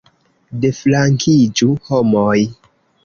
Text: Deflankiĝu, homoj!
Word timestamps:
Deflankiĝu, 0.63 1.69
homoj! 1.91 2.37